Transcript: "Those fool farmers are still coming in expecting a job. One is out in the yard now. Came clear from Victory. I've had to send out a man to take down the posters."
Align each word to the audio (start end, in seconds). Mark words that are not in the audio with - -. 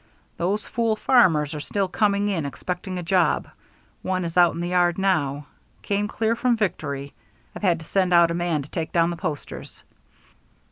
"Those 0.37 0.65
fool 0.65 0.95
farmers 0.95 1.53
are 1.53 1.59
still 1.59 1.87
coming 1.87 2.27
in 2.27 2.43
expecting 2.43 2.97
a 2.97 3.03
job. 3.03 3.47
One 4.01 4.25
is 4.25 4.35
out 4.35 4.55
in 4.55 4.59
the 4.59 4.69
yard 4.69 4.97
now. 4.97 5.45
Came 5.83 6.07
clear 6.07 6.35
from 6.35 6.57
Victory. 6.57 7.13
I've 7.55 7.61
had 7.61 7.77
to 7.81 7.85
send 7.85 8.11
out 8.11 8.31
a 8.31 8.33
man 8.33 8.63
to 8.63 8.71
take 8.71 8.91
down 8.91 9.11
the 9.11 9.15
posters." 9.15 9.83